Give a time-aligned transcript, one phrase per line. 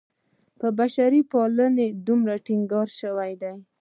[0.59, 3.53] پر بشرپالنې دومره ټینګار شوی دی.